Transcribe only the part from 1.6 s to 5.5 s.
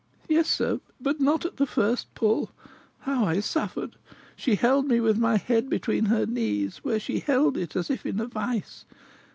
first pull. How I suffered! She held me with my